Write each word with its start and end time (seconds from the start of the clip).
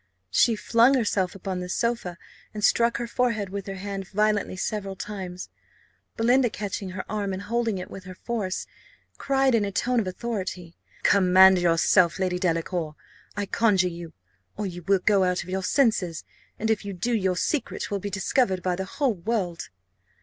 She 0.31 0.55
flung 0.55 0.95
herself 0.95 1.35
upon 1.35 1.59
the 1.59 1.69
sofa, 1.69 2.17
and 2.55 2.63
struck 2.63 2.97
her 2.97 3.05
forehead 3.05 3.49
with 3.49 3.67
her 3.67 3.75
hand 3.75 4.07
violently 4.07 4.55
several 4.57 4.95
times. 4.95 5.49
Belinda 6.17 6.49
catching 6.49 6.89
her 6.89 7.05
arm, 7.07 7.33
and 7.33 7.43
holding 7.43 7.77
it 7.77 7.91
with 7.91 8.07
all 8.07 8.07
her 8.07 8.15
force, 8.15 8.65
cried 9.19 9.53
in 9.53 9.63
a 9.63 9.71
tone 9.71 9.99
of 9.99 10.07
authority, 10.07 10.75
"Command 11.03 11.59
yourself, 11.59 12.17
Lady 12.17 12.39
Delacour, 12.39 12.95
I 13.37 13.45
conjure 13.45 13.89
you, 13.89 14.13
or 14.57 14.65
you 14.65 14.81
will 14.87 15.01
go 15.05 15.23
out 15.23 15.43
of 15.43 15.49
your 15.49 15.61
senses; 15.61 16.23
and 16.57 16.71
if 16.71 16.83
you 16.83 16.93
do, 16.93 17.13
your 17.13 17.37
secret 17.37 17.91
will 17.91 17.99
be 17.99 18.09
discovered 18.09 18.63
by 18.63 18.75
the 18.75 18.85
whole 18.85 19.13
world." 19.13 19.69